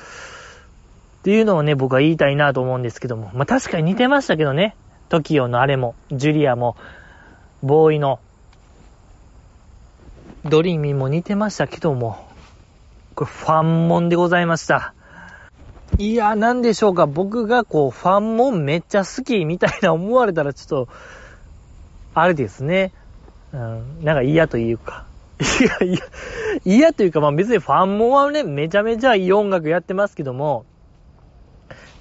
[1.20, 3.30] っていうのをね、僕は言いたいなと思うんですけども。
[3.36, 4.76] まあ、確かに似てましたけどね。
[5.10, 6.76] TOKIO のあれも、ジュリアも、
[7.62, 8.20] ボーイの、
[10.44, 12.25] ドリーミーも似てましたけども、
[13.16, 14.94] これファンモンでございました。
[15.98, 17.08] いや、なんでしょうか。
[17.08, 20.90] 僕がこう、ファンモンめっちゃ好きみたいな思われたらちょっと、
[22.14, 22.92] あれですね。
[23.54, 25.06] うん、なんか嫌というか。
[25.40, 26.00] いやいや、
[26.66, 30.66] 嫌というか、まあ別にファンモンはね、めちゃめちゃいい音楽やってますけども、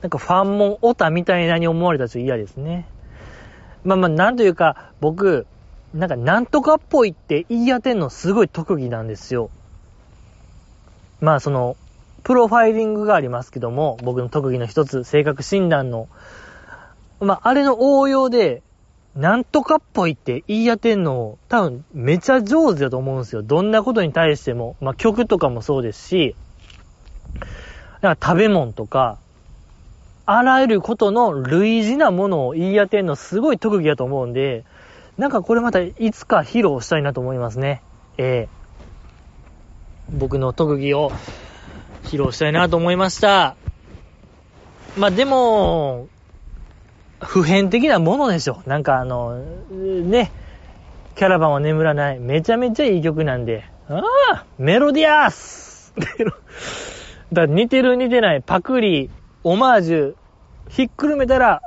[0.03, 2.89] なんかファンモンオタみたいなに思われたらちょっと嫌ですね。
[3.85, 5.47] まあまあ、なんというか、僕、
[5.95, 9.51] なんかなんとかっぽいって言い当てんのすごい特技なんですよ。
[11.21, 11.77] まあその、
[12.23, 16.09] プロファイリングがありますけども、僕の特技の一つ、性格診断の、
[17.21, 18.63] まああれの応用で、
[19.15, 23.43] なんとかっぽいって言い当てんの、多分めちゃ上手だと思うんですよ。
[23.43, 24.77] どんなことに対しても。
[24.81, 26.35] まあ曲とかもそうですし、
[28.01, 29.19] だから食べ物とか、
[30.27, 34.65] あらゆることの類似なものを言い当てんのすごい特技だと思うんで、
[35.19, 37.83] なんかこれまたいつか披露したいなと思いますね。
[38.17, 38.64] ええー、
[40.11, 41.13] 僕の特技を
[42.05, 43.57] 披露したいなと思いました。
[44.97, 46.09] まあでも、
[47.21, 48.63] 普遍的なものでしょ。
[48.67, 49.39] なんかあの、
[49.71, 50.31] ね、
[51.17, 52.19] キャラバンは眠らない。
[52.19, 53.65] めちゃめちゃいい曲なんで。
[53.89, 54.01] あ
[54.33, 55.93] あメロディアース
[57.33, 59.11] だ似てる似てない、パクリ、
[59.43, 60.15] オマージュ、
[60.69, 61.63] ひっくるめたら、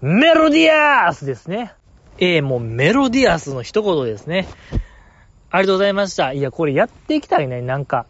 [0.00, 1.74] メロディアースですね。
[2.18, 4.48] ええー、もうメロディアスの一言ですね。
[5.50, 6.32] ありがとうございました。
[6.32, 8.06] いや、これやっていきたいね、なんか。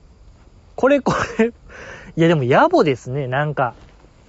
[0.76, 1.46] これこれ
[2.16, 3.74] いや、でも野暮ですね、なんか。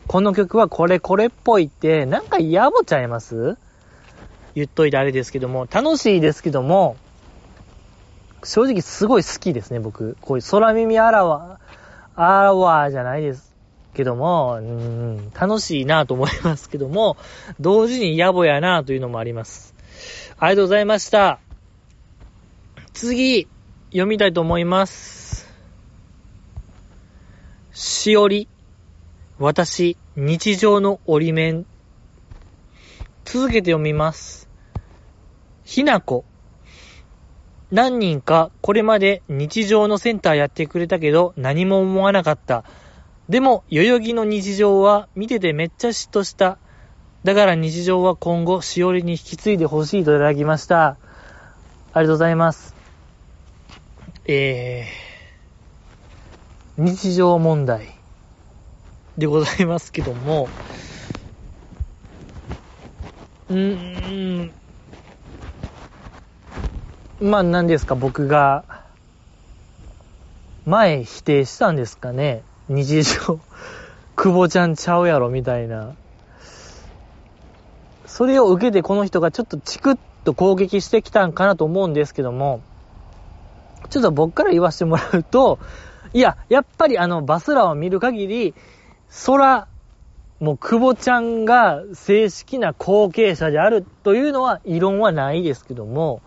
[0.08, 3.58] この曲はこれこれっぽいって、なんか野暮ちゃいます？
[4.56, 6.98] 言っといてあれですけども、楽しいですけども、
[8.44, 10.18] 正直すごい好きですね、僕。
[10.22, 11.60] こういう空耳あらわ、
[12.16, 13.54] あらわじゃないです
[13.94, 17.18] けども、うん、楽しいなと思いますけども、
[17.60, 19.74] 同時に野暮やなというのもあります。
[20.40, 21.40] ありがとうございました。
[22.94, 23.48] 次、
[23.92, 25.50] 読みたいと思います。
[27.72, 28.48] しおり、
[29.40, 31.66] 私、日常の折り面。
[33.26, 34.50] 続けて読みます。
[35.64, 36.26] ひなこ。
[37.72, 42.66] 何人かこれまで日常のセンターやってくれたけど何も思わなかった。
[43.30, 46.58] でも、代々木の日常は見ててめっちゃ嫉妬した。
[47.24, 50.98] だから日常は今後、しおりに引き継いでほしいといただきました。
[51.94, 52.71] ありがとうございます。
[54.26, 57.88] えー、日常問題
[59.18, 60.48] でございますけども、
[63.50, 64.52] うーん、
[67.20, 68.64] まあ何ですか、僕が、
[70.66, 72.44] 前否定したんですかね。
[72.70, 73.40] 日常、
[74.16, 75.96] 久保ちゃんちゃうやろみたいな。
[78.06, 82.62] それを受けてこの人がちょっとチクッと攻撃してきたんかなと思うんですけども、
[83.92, 85.60] ちょっと僕から言わせてもらうと、
[86.14, 88.56] いや、やっぱりあのバスラを見る限り、
[89.26, 89.68] 空、
[90.40, 96.24] もう久保ちゃんが正式な後継者であるというのは異論はないですけども、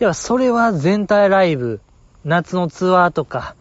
[0.00, 1.82] いや、それは全体ライブ、
[2.24, 3.54] 夏のツアーとか、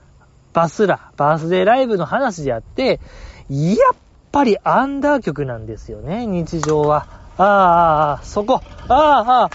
[0.54, 3.02] バスラ、バースデーライブの話であって、
[3.50, 3.96] やっ
[4.32, 7.08] ぱりアンダー曲なんですよね、日常は。
[7.38, 9.52] ああ、ああ、そこ、ああ、ああ、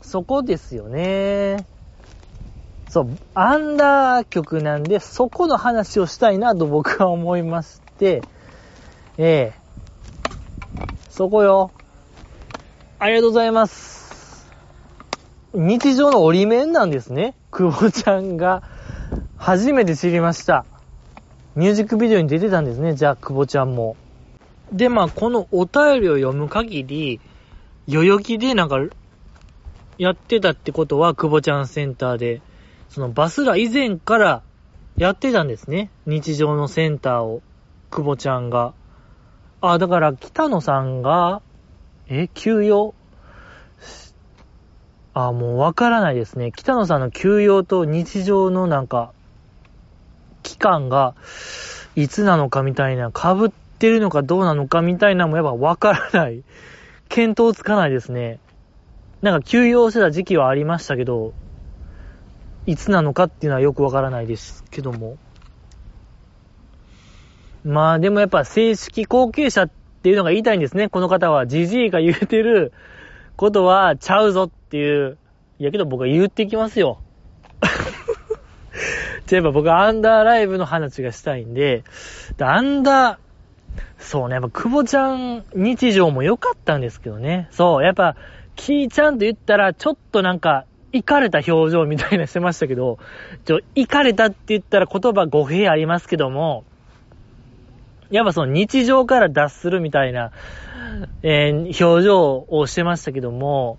[0.00, 1.66] そこですよね。
[2.88, 8.22] そう、アンダー曲なんで、そこの話をしたいなと僕は思いまして、
[9.18, 9.68] ええ
[11.10, 11.72] そこよ。
[12.98, 14.48] ありがとうございます。
[15.52, 17.34] 日常の折り面なんですね。
[17.50, 18.62] 久保ちゃんが。
[19.36, 20.64] 初めて知りました。
[21.56, 23.96] ミュージックビデオに出てたんですね、じゃあ、久保ちゃんも。
[24.72, 27.20] で、まあ、このお便りを読む限り、
[27.88, 28.78] 代々木でなんか、
[29.96, 32.42] やってたってことは、久保ちゃんセンターで、
[32.88, 34.42] そのバスラ以前から
[34.96, 35.90] やってたんですね。
[36.06, 37.42] 日常のセンターを、
[37.90, 38.74] 久保ちゃんが。
[39.60, 41.42] あ、だから北野さんが、
[42.08, 42.94] え、休養？
[45.14, 46.52] あ、もうわからないですね。
[46.54, 49.12] 北野さんの休養と日常のなんか、
[50.42, 51.14] 期間が、
[51.96, 56.42] いつなのかみたいな、被ってるのかどうなのかみたいなもやっぱわからない。
[57.08, 58.38] 見当つかないですね。
[59.20, 61.32] なんか休養してた時期はありましたけど、
[62.68, 65.16] いつなのかっていうのはよくわからないですけども。
[67.64, 69.70] まあでもやっぱ正式後継者っ
[70.02, 70.90] ていうのが言いたいんですね。
[70.90, 71.46] この方は。
[71.46, 72.74] じじいが言うてる
[73.36, 75.16] ことはちゃうぞっていう。
[75.58, 77.00] いやけど僕は言ってきますよ。
[79.26, 81.84] じゃあやっぱ僕はアンダーライブの話がしたいんで、
[82.36, 83.18] でアンダー、
[83.98, 87.48] そうね、やっぱ久保ちゃん日常も良かったんですけどね。
[87.50, 88.14] そう、やっぱ、
[88.56, 92.98] キーちゃんと言ったら、ちょっとなんか、行かれた表情みたいなしてましたけど、
[93.44, 96.64] ちょ、行かれたって言ったら言葉語弊ありますけども、
[98.10, 100.32] やっぱその日常から脱するみたいな、
[101.22, 103.78] えー、表情をしてましたけども、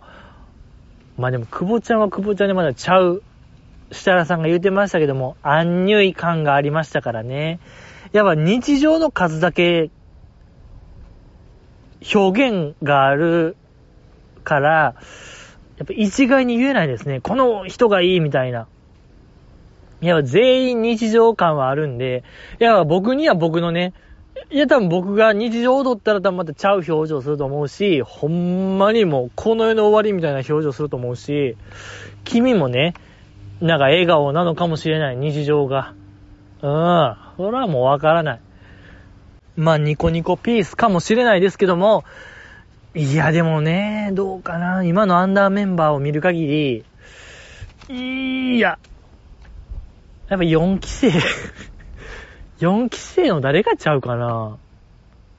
[1.18, 3.24] まあでも、久保ちゃんは久保ちゃんでまだちゃう、
[3.92, 7.60] 設楽さんが言うてましたけども、アンニュイ感がありましたからね。
[8.12, 9.90] やっぱ日常の数だけ、
[12.14, 13.58] 表現がある
[14.44, 14.96] から、
[15.80, 17.22] やっぱ一概に言えないですね。
[17.22, 18.68] この人がいいみたいな。
[20.02, 22.24] いや、全員日常感はあるんで、
[22.60, 23.94] いや、僕には僕のね、
[24.52, 31.56] いや、多分僕が日常踊ったら多分またちゃう表情すると思うし、ほんまにもうこの世の終わりみたいな表情すると思うし、
[32.26, 32.94] 君もね、
[33.62, 35.94] なんか笑顔なのかもしれない、日常が。
[36.62, 37.16] うん。
[37.38, 38.40] それはもうわからない。
[39.56, 42.04] まあ、ニコニコピースかもしれないですけども、
[42.96, 44.84] いや、でもね、どうかな。
[44.84, 46.84] 今のアンダーメンバーを見る限
[47.88, 48.80] り、いや、
[50.28, 51.12] やっぱ4期生
[52.60, 54.58] 4期生の誰がちゃうかな。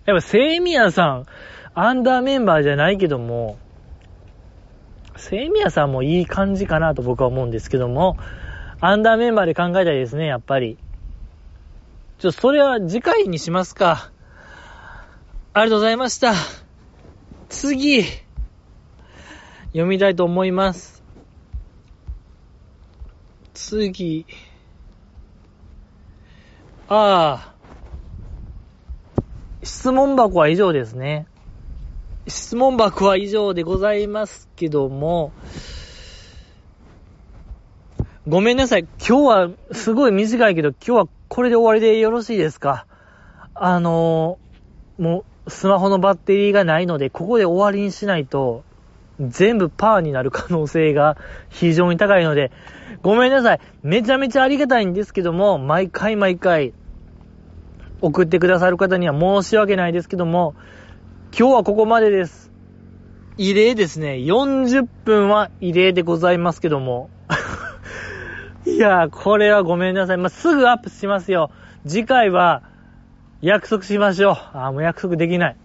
[0.06, 1.26] やっぱ、セイミヤさん、
[1.74, 3.58] アンダーメンバーじゃないけども、
[5.16, 8.16] セイミヤさんもいい感じかなと僕は思うんですけども、
[8.80, 10.78] アンダーメンバーで考えたいですね、やっぱり。
[12.18, 14.10] ちょ、それは次回にしますか。
[15.52, 16.32] ありがとうございました。
[17.50, 18.04] 次、
[19.72, 21.02] 読みたいと思います。
[23.52, 24.24] 次、
[26.88, 27.54] ああ。
[29.64, 31.26] 質問箱は以上ですね。
[32.28, 35.32] 質問箱は以上でございますけども、
[38.28, 38.86] ごめんなさい。
[38.98, 42.86] 今日はすごい短いけど、今日はこれで終わりでよろしいですか？
[43.54, 48.64] あのー、もうスマホのバッテリーがないので、ここで終わりにしないと、
[49.20, 51.18] 全部パーになる可能性が
[51.50, 52.50] 非常に高いので、
[53.02, 53.60] ごめんなさい。
[53.82, 56.72] めちゃめちゃありがたいんですけども、毎回毎回、
[58.00, 60.54] 送ってくださる方には申し訳ないですけども、
[61.38, 62.50] 今日はここまでです。
[63.36, 64.14] 異例ですね。
[64.14, 67.10] 40分は異例でございますけども。
[68.66, 70.16] いやー、これはごめんなさい。
[70.16, 71.50] まあ、すぐアップしますよ。
[71.86, 72.62] 次回は、
[73.42, 74.36] 約束しましょう。
[74.52, 75.56] あ、もう約束できない。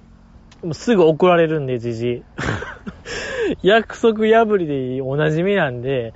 [0.64, 2.24] もうすぐ怒られるんで、じじ
[3.62, 6.14] 約束破りでおなじみなんで。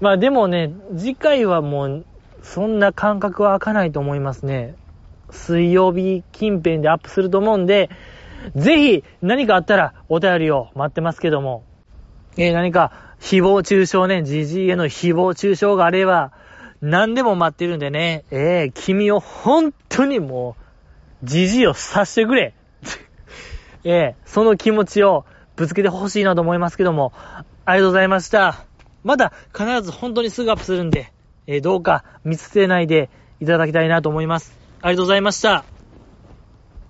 [0.00, 2.04] まあでもね、次回はもう、
[2.42, 4.74] そんな感覚は開かないと思いますね。
[5.30, 7.88] 水曜日近辺でアップすると思うんで、
[8.54, 11.64] ぜひ何かあったらお便りを待ってますけども、
[12.36, 16.32] えー、何か誹謗中傷ね、じじいへの誹謗中傷があれば、
[16.80, 20.59] 何でも待ってるんでね、えー、君を本当にもう、
[21.22, 22.54] じじいをさしてくれ。
[23.84, 25.24] えー、その気持ちを
[25.56, 27.12] ぶつけてほしいなと思いますけども、
[27.64, 28.64] ありがとうございました。
[29.04, 31.12] まだ必ず本当にすぐアップするんで、
[31.46, 33.08] えー、どうか見つけないで
[33.40, 34.56] いただきたいなと思います。
[34.82, 35.79] ありがとうございました。